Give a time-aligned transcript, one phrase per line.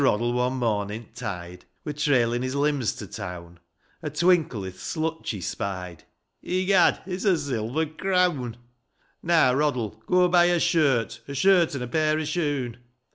[0.01, 3.59] As Reddle one mornin' tide Wur trailin' his limbs to town,
[4.01, 6.05] A twinkle i'th slutch he spied,"
[6.41, 8.57] Egad, it's a silver crown!"
[9.07, 12.77] '* Now, Roddle, go buy a shirt— A shirt an' a pair o' shoon